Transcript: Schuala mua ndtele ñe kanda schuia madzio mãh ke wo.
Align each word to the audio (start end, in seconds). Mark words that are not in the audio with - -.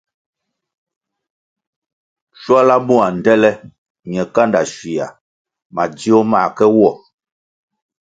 Schuala 2.39 2.75
mua 2.87 3.05
ndtele 3.15 3.51
ñe 4.11 4.23
kanda 4.35 4.61
schuia 4.71 5.07
madzio 5.75 6.17
mãh 6.31 6.49
ke 6.57 6.65
wo. 6.77 6.91